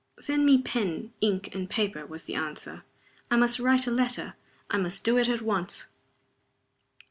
[0.19, 2.83] "Send me pen, ink, and paper," was the answer.
[3.29, 4.33] "I must write a letter.
[4.67, 5.85] I must do it at once."